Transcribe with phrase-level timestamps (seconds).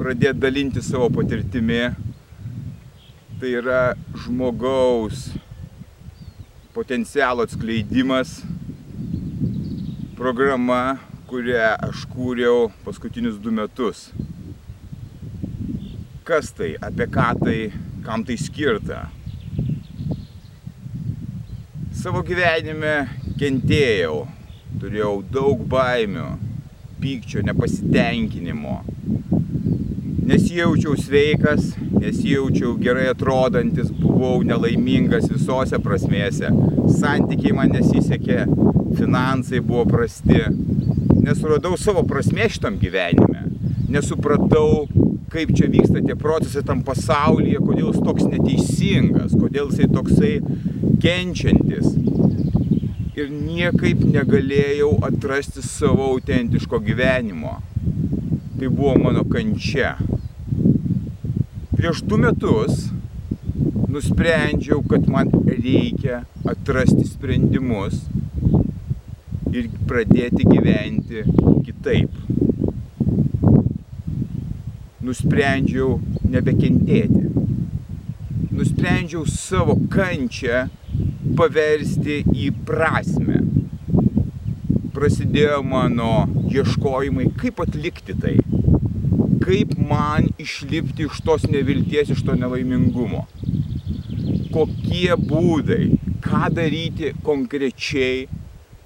[0.00, 1.90] pradėti dalinti savo patirtimi.
[3.40, 3.80] Tai yra
[4.20, 5.26] žmogaus
[6.72, 8.38] potencialo atskleidimas,
[10.16, 14.08] programa, kurią aš kūriau paskutinius du metus.
[16.28, 17.56] Kas tai, apie ką tai,
[18.04, 19.02] kam tai skirta?
[22.00, 22.94] Savo gyvenime
[23.40, 24.22] kentėjau,
[24.80, 26.30] turėjau daug baimių,
[27.02, 28.78] pykčio, nepasitenkinimo.
[30.30, 36.52] Nesijaučiau sveikas, nesijaučiau gerai atrodantis, buvau nelaimingas visose prasmėse.
[37.00, 38.44] Santykiai man nesisekė,
[38.98, 40.44] finansai buvo prasti.
[41.24, 43.48] Nesuradau savo prasmė šitam gyvenime.
[43.90, 44.86] Nesupratau,
[45.34, 50.32] kaip čia vyksta tie procesai tam pasaulyje, kodėl jis toks neteisingas, kodėl jisai toksai
[51.02, 51.90] kenčiantis
[53.18, 57.58] ir niekaip negalėjau atrasti savo autentiško gyvenimo.
[58.60, 59.94] Tai buvo mano kančia.
[61.72, 62.90] Prieš du metus
[63.88, 68.02] nusprendžiau, kad man reikia atrasti sprendimus
[69.48, 71.24] ir pradėti gyventi
[71.70, 72.12] kitaip.
[75.08, 75.96] Nusprendžiau
[76.28, 77.24] nebekentėti.
[78.52, 80.66] Nusprendžiau savo kančią
[81.40, 83.40] paversti į prasme.
[85.00, 88.34] Prasidėjo mano ieškojimai, kaip atlikti tai.
[89.40, 93.22] Kaip man išlipti iš tos nevilties, iš to nelaimingumo.
[94.52, 95.86] Kokie būdai,
[96.26, 98.26] ką daryti konkrečiai,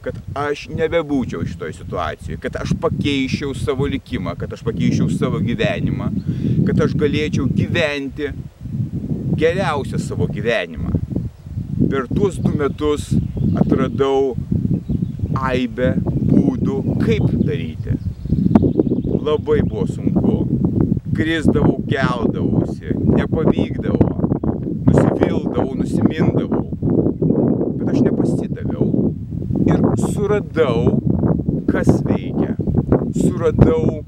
[0.05, 6.13] kad aš nebebūčiau šitoj situacijoje, kad aš pakeičiau savo likimą, kad aš pakeičiau savo gyvenimą,
[6.69, 8.31] kad aš galėčiau gyventi
[9.41, 10.95] geriausią savo gyvenimą
[11.95, 13.05] per tuos du metus
[13.55, 14.35] atradau
[15.35, 17.99] aibę būdų, kaip daryti.
[19.25, 20.35] Labai buvo sunku.
[21.15, 24.09] Krizdavau, keldavausi, nepavykdavo,
[24.89, 26.65] nusivildavau, nusimindavau.
[27.79, 29.13] Bet aš nepasidaviau
[29.71, 30.99] ir suradau,
[31.71, 32.57] kas veikia.
[33.15, 34.03] Suradau,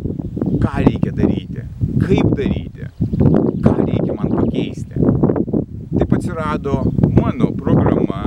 [0.63, 1.63] ką reikia daryti,
[2.03, 2.91] kaip daryti,
[3.63, 4.99] ką reikia man pakeisti.
[5.97, 6.81] Taip atsirado
[7.15, 8.27] mano programa,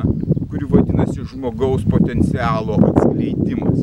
[1.10, 3.80] vadinasi žmogaus potencialo atskleidimas.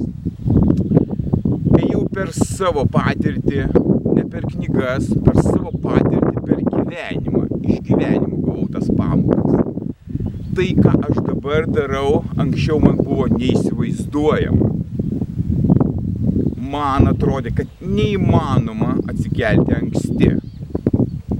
[1.76, 3.66] Ėjau per savo patirtį,
[4.14, 7.47] ne per knygas, per savo patirtį, per gyvenimą.
[7.66, 9.42] Iš gyvenimo gavau tas pamokas.
[10.56, 14.72] Tai, ką aš dabar darau, anksčiau man buvo neįsivaizduojama.
[16.66, 20.31] Man atrodė, kad neįmanoma atsikelti anksti.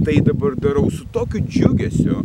[0.03, 2.21] Tai dabar darau su tokiu džiugesiu,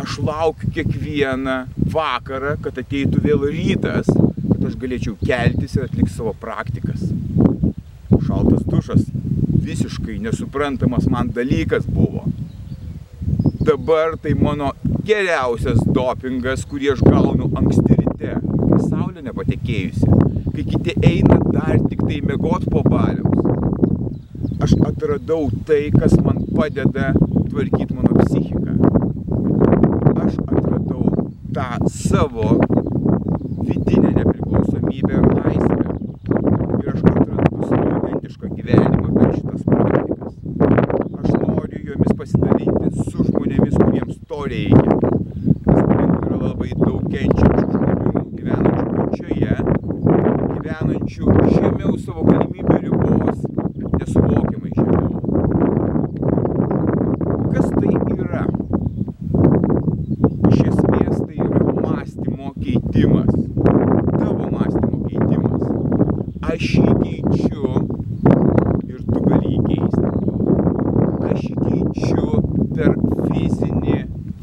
[0.00, 1.56] aš laukiu kiekvieną
[1.92, 7.02] vakarą, kad ateitų vėl rytas, kad aš galėčiau keltis ir atlikti savo praktikas.
[8.26, 9.04] Šaltas dušas
[9.66, 12.24] visiškai nesuprantamas man dalykas buvo.
[13.60, 14.72] Dabar tai mano
[15.04, 20.08] geriausias dopingas, kurį aš gaunu anksti ryte, kai saulė nepatekėjusi,
[20.54, 23.36] kai kiti eina dar tik tai mėgot po baliaus.
[24.64, 27.12] Aš atradau tai, kas man padeda
[27.50, 28.69] tvarkyti mano psichiką
[31.54, 32.46] tą savo
[33.62, 35.84] vidinę nepriklausomybę ir laisvę.
[36.80, 37.34] Ir aš atrandu
[37.68, 40.34] savo autentišką gyvenimą per šitas praktikas.
[41.20, 44.92] Aš noriu jomis pasidalinti su žmonėmis, kuriems to reikia.
[45.66, 45.80] Nes
[46.26, 49.54] yra labai daug kenčiančių žmonių, gyvenančių kančioje,
[50.54, 51.24] gyvenančių
[51.56, 53.38] žemiau savo galimybių ribos,
[53.98, 55.08] nesuvokiamai žemiau.
[57.54, 58.44] Kas tai yra?
[60.50, 63.34] Iš esmės tai yra mąstymo keitimas.
[64.20, 65.64] Tavo mąstymo keitimas.
[66.52, 67.64] Aš jį keičiu
[68.88, 70.06] ir tu gali jį keisti.
[71.30, 72.26] Aš jį keičiu
[72.76, 72.94] per
[73.30, 73.98] fizinį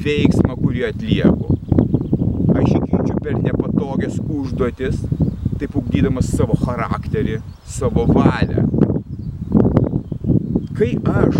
[0.05, 1.55] veiksmą, kurį atlieku.
[2.53, 4.99] Aš jį keičiu per nepatogias užduotis,
[5.57, 8.65] taip ugdydamas savo charakterį, savo valią.
[10.77, 11.39] Kai aš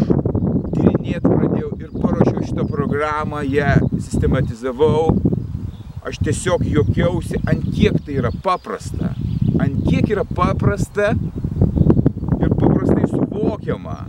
[0.74, 5.13] tyrinėti pradėjau ir paruošiau šitą programą, ją sistematizavau,
[6.07, 9.13] aš tiesiog jokiausi, ant kiek tai yra paprasta.
[9.62, 14.00] Ant kiek yra paprasta ir paprastai suvokiama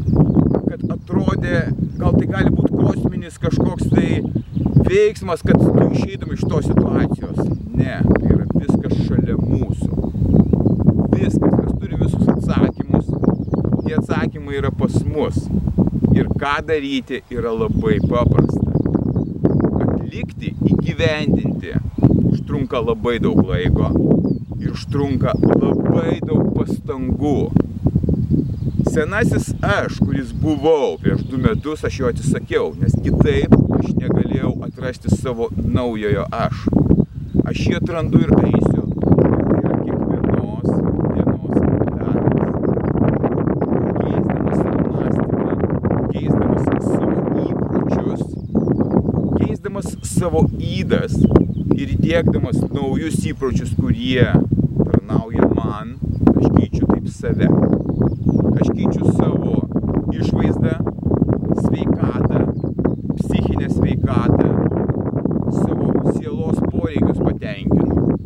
[0.68, 1.60] kad atrodė,
[2.00, 4.22] gal tai gali būti kosminis kažkoks tai
[4.88, 7.38] veiksmas, kad tu išeitum iš tos situacijos.
[7.74, 9.90] Ne, tai yra viskas šalia mūsų.
[11.12, 13.10] Viskas, mes turime visus atsakymus,
[13.84, 15.44] tie atsakymai yra pas mus.
[16.16, 18.64] Ir ką daryti yra labai paprasta.
[19.84, 21.76] Atlikti, įgyvendinti
[22.32, 23.92] užtrunka labai daug laiko
[24.58, 27.50] ir užtrunka labai daug pastangų.
[28.88, 35.08] Senasis aš, kuris buvau prieš du metus, aš jo atsisakiau, nes kitaip aš negalėjau atrasti
[35.12, 36.64] savo naujojo aš.
[37.48, 38.82] Aš jį atrandu ir eisiu.
[38.98, 40.68] Tai yra kiekvienos
[41.14, 41.56] dienos
[42.00, 42.78] darbas.
[44.08, 45.52] Keisdamas savo mąstymą,
[46.12, 47.14] keisdamas savo
[47.44, 48.22] įpročius,
[49.38, 51.14] keisdamas savo įdas
[51.78, 54.26] ir įdėkdamas naujus įpročius, kurie
[54.82, 55.96] tarnauja man,
[56.34, 57.48] aš keičiu taip save.
[58.58, 59.54] Aš keičiu savo
[60.18, 60.74] išvaizdą,
[61.62, 62.40] sveikatą,
[63.20, 64.48] psichinę sveikatą,
[65.60, 68.16] savo sielos poreikius patenkinu.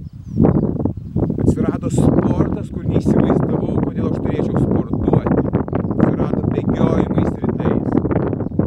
[1.43, 5.37] Atsirado sportas, kur neįsivaizdavau, kodėl aš turėčiau sportuoti.
[5.93, 7.83] Atsirado bėgiojimais rytais.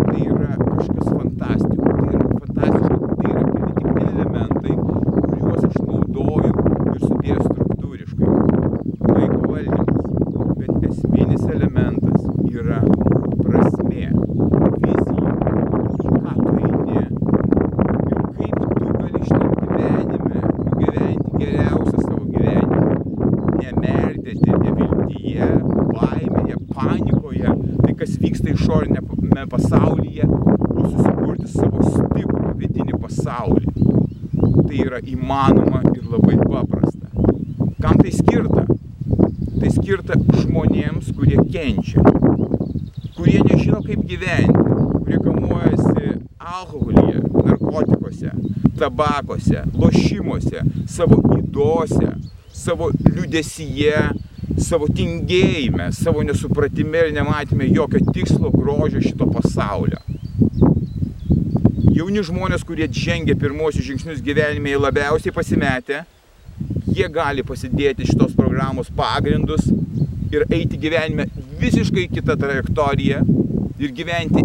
[0.05, 4.75] Tai yra kažkas fantastiko, tai yra fantastiška, tai yra keli tik tie elementai,
[5.25, 6.53] kuriuos aš naudoju
[6.93, 8.29] ir sudėjau struktūriškai.
[9.15, 9.93] Laiko valdymas.
[10.59, 12.21] Bet esminis elementas
[12.55, 12.79] yra
[13.45, 14.07] prasmė,
[14.81, 15.31] vizija,
[15.95, 17.09] į ką tu eini ir
[18.37, 22.81] kaip tu gali šitam gyvenime nugyventi geriausią savo gyvenimą.
[23.59, 25.47] Nemerdėti neviltyje,
[25.91, 27.49] baimėje, panikoje,
[27.83, 33.71] tai kas vyksta išorinėme pasaulyje, o susikurti savo stiprų vidinį pasaulį.
[34.35, 37.09] Tai yra įmanoma ir labai paprasta.
[37.81, 38.67] Kam tai skirta?
[39.55, 42.03] Tai skirta žmonėms, kurie kenčia,
[43.17, 44.67] kurie nežino kaip gyventi,
[44.99, 48.35] kurie kamuojasi alkoholyje, narkotikuose,
[48.77, 52.13] tabakose, lošimuose, savo įdose,
[52.53, 54.11] savo liudesyje,
[54.61, 59.99] savo tingėjime, savo nesupratime ir nematime jokio tikslo grožio šito pasaulio.
[61.95, 66.03] Jauni žmonės, kurie žengia pirmosius žingsnius gyvenime į labiausiai pasimetę,
[66.95, 69.67] jie gali pasidėti šitos programos pagrindus
[70.31, 71.27] ir eiti gyvenime
[71.59, 73.23] visiškai kitą trajektoriją
[73.79, 74.43] ir gyventi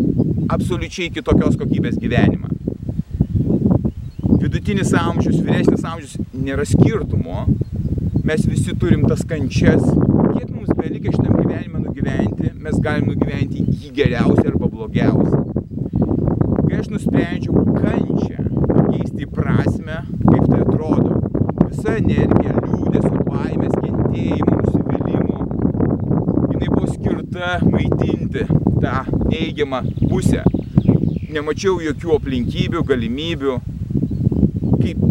[0.51, 2.51] absoliučiai kitokios kokybės gyvenimą.
[4.41, 7.45] Vidutinis amžius, vyresnis amžius nėra skirtumo,
[8.31, 9.83] mes visi turim tas kančias,
[10.35, 15.41] kiek mums belikia šitam gyvenime nugyventi, mes galim nugyventi jį geriausiai arba blogiausiai.
[16.69, 19.99] Kai aš nusprendžiau kančią pakeisti į prasme,
[20.29, 21.19] kaip tai atrodo,
[21.65, 25.43] visa energija, liūdėsio, baimės, kentėjimo, nusivylimų,
[26.55, 28.97] jinai buvo skirta maitinti tą
[29.27, 30.47] neigiamą pusę.
[31.35, 33.61] Nemačiau jokių aplinkybių, galimybių.
[34.79, 35.07] Kaip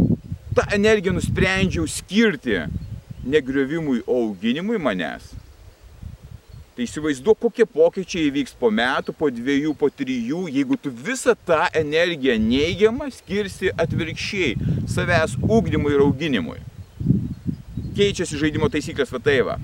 [0.56, 2.63] tą energiją nusprendžiau skirti
[3.25, 5.33] negriovimui, o auginimui manęs.
[6.80, 11.66] Tai įsivaizduok, kokie pokyčiai įvyks po metų, po dviejų, po trijų, jeigu tu visą tą
[11.75, 14.54] energiją neigiamą skirsi atvirkščiai
[14.88, 16.62] savęs ūkdymui ir auginimui.
[17.98, 19.57] Keičiasi žaidimo taisyklės va tai va.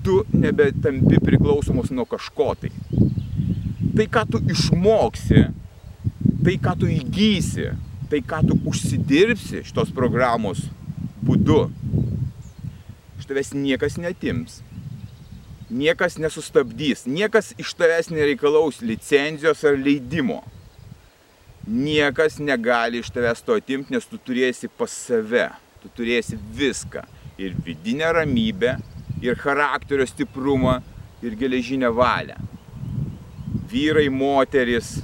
[0.00, 2.72] Tu nebetampi priklausomus nuo kažko tai.
[3.94, 5.44] Tai, ką tu išmoksi,
[6.40, 7.68] tai, ką tu įgysi,
[8.08, 10.64] tai, ką tu užsidirbsi šitos programos
[11.20, 11.66] būdu,
[13.24, 14.60] iš tavęs niekas netims
[15.74, 20.42] niekas nesustabdys, niekas iš tavęs nereikalaus licenzijos ar leidimo.
[21.66, 25.48] Niekas negali iš tavęs to atimti, nes tu turėsi pas save,
[25.82, 27.04] tu turėsi viską.
[27.40, 28.76] Ir vidinę ramybę,
[29.24, 30.78] ir charakterio stiprumą,
[31.24, 32.36] ir geležinę valią.
[33.70, 35.00] Vyrai, moteris,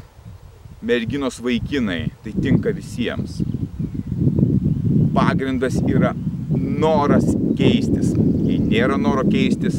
[0.83, 3.41] merginos vaikinai, tai tinka visiems.
[5.17, 6.13] Pagrindas yra
[6.57, 7.27] noras
[7.59, 8.13] keistis.
[8.47, 9.79] Jei nėra noro keistis,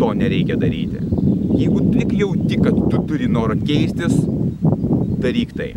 [0.00, 1.02] to nereikia daryti.
[1.60, 4.14] Jeigu tik jauti, kad tu turi norą keistis,
[5.20, 5.72] daryk tai.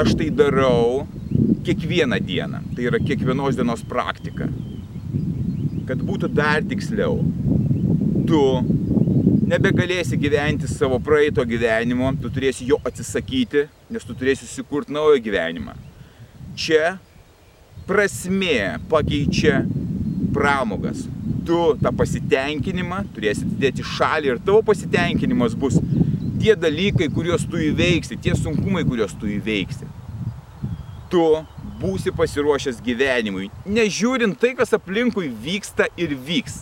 [0.00, 1.06] Aš tai darau
[1.66, 2.62] kiekvieną dieną.
[2.76, 4.48] Tai yra kiekvienos dienos praktika.
[5.88, 7.18] Kad būtų dar tiksliau,
[8.28, 8.42] tu
[9.50, 15.74] nebegalėsi gyventi savo praeito gyvenimo, tu turėsi jo atsisakyti, nes tu turėsi susikurti naują gyvenimą.
[16.54, 16.98] Čia
[17.90, 19.64] prasmė pakeičia
[20.34, 21.08] pramogas.
[21.46, 25.80] Tu tą pasitenkinimą turėsi atidėti šalį ir tavo pasitenkinimas bus
[26.40, 29.88] tie dalykai, kuriuos tu įveiksi, tie sunkumai, kuriuos tu įveiksi.
[31.10, 31.24] Tu
[31.80, 36.60] būsi pasiruošęs gyvenimui, nežiūrint tai, kas aplinkui vyksta ir vyks.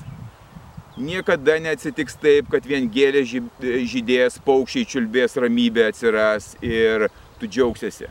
[0.98, 7.06] Niekada neatsitiks taip, kad vien gėlė žydės, paukščiai čiulbės, ramybė atsiras ir
[7.38, 8.08] tu džiaugsiesi.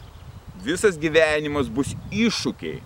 [0.64, 2.80] Visas gyvenimas bus iššūkiai.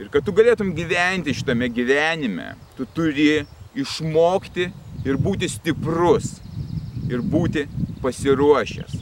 [0.00, 3.42] Ir kad tu galėtum gyventi šitame gyvenime, tu turi
[3.76, 4.70] išmokti
[5.04, 6.38] ir būti stiprus
[7.10, 7.66] ir būti
[8.00, 8.94] pasiruošęs.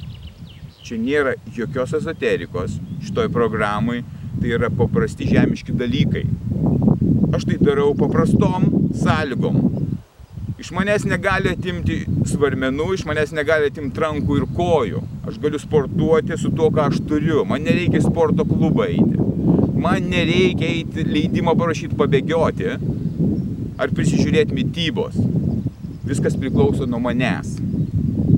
[0.82, 4.00] Čia nėra jokios ezoterikos šitoj programai,
[4.40, 6.24] tai yra paprasti žemiški dalykai.
[7.36, 8.66] Aš tai darau paprastom
[8.98, 9.62] sąlygom.
[10.58, 15.06] Iš manęs negali atimti svarmenų, iš manęs negali atimti rankų ir kojų.
[15.30, 17.44] Aš galiu sportuoti su tuo, ką aš turiu.
[17.46, 19.27] Man nereikia sporto klubą eiti.
[19.78, 22.72] Man nereikia eiti leidimą parašyti pabėgioti
[23.78, 25.18] ar prisižiūrėti mytybos.
[26.08, 27.52] Viskas priklauso nuo manęs.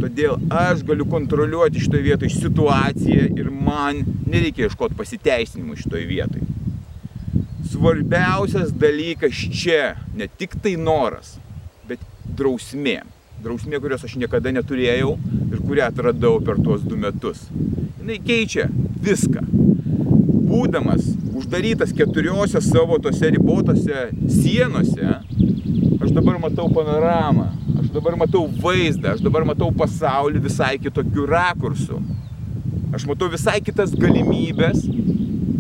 [0.01, 6.45] Todėl aš galiu kontroliuoti šitoje vietoje situaciją ir man nereikia ieškoti pasiteisinimų šitoje vietoje.
[7.71, 11.39] Svarbiausias dalykas čia ne tik tai noras,
[11.89, 12.05] bet
[12.37, 12.99] drausmė.
[13.41, 15.15] Drausmė, kurios aš niekada neturėjau
[15.47, 17.47] ir kurią atradau per tuos du metus.
[18.05, 18.69] Jis keičia
[19.01, 19.47] viską.
[20.51, 21.07] Būdamas
[21.51, 25.07] uždarytas keturiose savo tose ribotose sienose,
[26.03, 27.49] aš dabar matau panoramą,
[27.81, 31.99] aš dabar matau vaizdą, aš dabar matau pasaulį visai kitokių rakursų.
[32.95, 34.87] Aš matau visai kitas galimybės,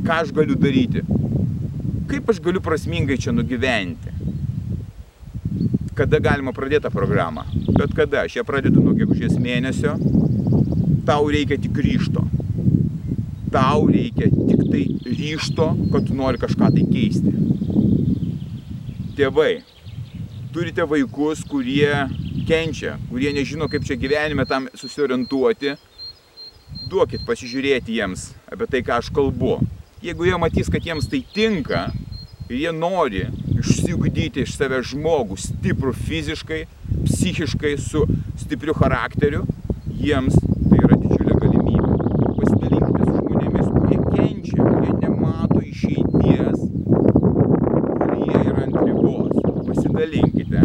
[0.06, 1.02] ką aš galiu daryti.
[2.06, 4.14] Kaip aš galiu prasmingai čia nugyventi.
[5.98, 7.48] Kada galima pradėti tą programą?
[7.74, 8.28] Bet kada?
[8.28, 9.98] Aš ją pradedu nuo gegužės mėnesio.
[11.06, 12.22] Tau reikia tik ryšto.
[13.50, 17.34] Tau reikia tik tai ryšto, kad tu nori kažką tai keisti.
[19.18, 19.52] Tėvai,
[20.54, 21.90] turite vaikus, kurie
[22.48, 25.74] kenčia, kurie nežino, kaip čia gyvenime tam susiorientuoti,
[26.90, 29.58] duokit pasižiūrėti jiems apie tai, ką aš kalbu.
[30.02, 31.88] Jeigu jie matys, kad jiems tai tinka
[32.50, 33.26] ir jie nori
[33.60, 36.62] išsiugdyti iš savęs žmogų stiprų fiziškai,
[37.04, 38.06] psichiškai, su
[38.40, 39.44] stipriu charakteriu,
[40.00, 41.90] jiems tai yra didžiulė galimybė.
[42.40, 46.58] Pasidalinkite su žmonėmis, kurie kenčia, kurie nemato išeities,
[48.00, 49.36] kurie yra ant ribos.
[49.68, 50.64] Pasidalinkite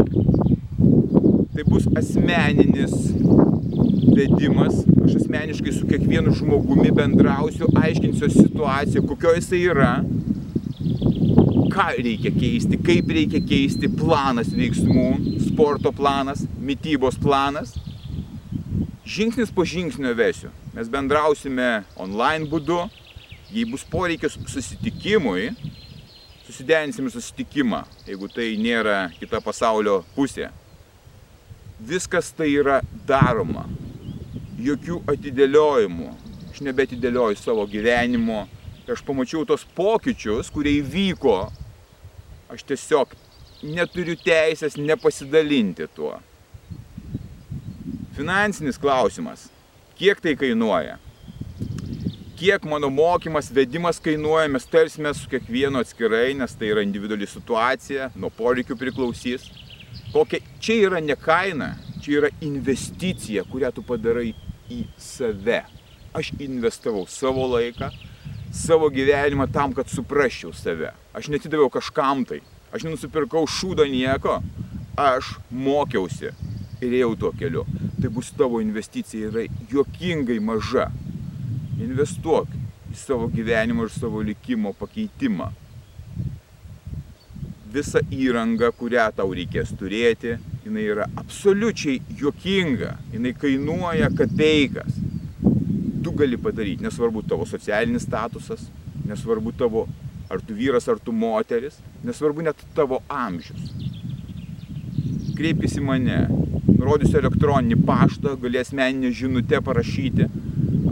[1.55, 2.93] tai bus asmeninis
[4.15, 4.73] vedimas,
[5.05, 9.91] aš asmeniškai su kiekvienu žmogumi bendrausiu, aiškinsiu situaciją, kokio jisai yra,
[11.73, 15.07] ką reikia keisti, kaip reikia keisti, planas veiksmų,
[15.49, 17.73] sporto planas, mytybos planas.
[19.05, 20.49] Žingsnis po žingsnio vesiu.
[20.73, 22.79] Mes bendrausime online būdu,
[23.53, 25.51] jei bus poreikis susitikimui,
[26.45, 30.49] susiderinsim susitikimą, jeigu tai nėra kita pasaulio pusė
[31.79, 33.65] viskas tai yra daroma.
[34.61, 36.11] Jokių atidėliojimų.
[36.51, 38.45] Aš nebetidėlioju savo gyvenimo.
[38.87, 41.49] Aš pamačiau tos pokyčius, kurie įvyko.
[42.53, 43.15] Aš tiesiog
[43.65, 46.15] neturiu teisės nepasidalinti tuo.
[48.15, 49.49] Finansinis klausimas.
[49.99, 50.99] Kiek tai kainuoja?
[52.35, 58.09] Kiek mano mokymas, vedimas kainuoja, mes tarsime su kiekvienu atskirai, nes tai yra individuali situacija,
[58.19, 59.47] nuo poreikių priklausys
[60.13, 61.73] kokia čia yra ne kaina,
[62.03, 64.33] čia yra investicija, kurią tu padarai
[64.71, 65.63] į save.
[66.15, 67.89] Aš investavau savo laiką,
[68.55, 70.93] savo gyvenimą tam, kad suprasčiau save.
[71.13, 72.39] Aš netidaviau kažkam tai.
[72.71, 74.39] Aš nenusipirkau šūdo nieko.
[74.99, 76.31] Aš mokiausi
[76.83, 77.65] ir ėjau tuo keliu.
[77.99, 80.87] Tai bus tavo investicija yra juokingai maža.
[81.83, 82.47] Investuok
[82.91, 85.51] į savo gyvenimo ir savo likimo pakeitimą
[87.75, 95.01] visa įranga, kurią tau reikės turėti, jinai yra absoliučiai juokinga, jinai kainuoja kapeikas.
[96.05, 98.67] Tu gali padaryti, nesvarbu tavo socialinis statusas,
[99.09, 99.85] nesvarbu tavo,
[100.31, 103.71] ar tu vyras, ar tu moteris, nesvarbu net tavo amžius.
[105.35, 106.19] Kreipkis į mane,
[106.69, 110.29] nurodysiu elektroninį paštą, gali asmeninę žinutę parašyti,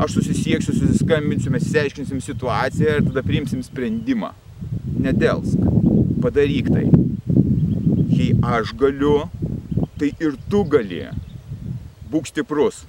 [0.03, 4.33] aš susisieksiu, susiskambinsiu, mes įsiaiškinsim situaciją ir tada priimsim sprendimą.
[5.03, 5.82] Nedelsk
[6.23, 6.87] padaryk tai.
[8.15, 9.27] Jei aš galiu,
[9.99, 11.03] tai ir tu gali.
[12.11, 12.83] Būk stiprus.